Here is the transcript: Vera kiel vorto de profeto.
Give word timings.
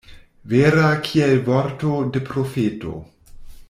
Vera 0.53 0.87
kiel 1.09 1.37
vorto 1.51 1.95
de 2.17 2.25
profeto. 2.33 2.99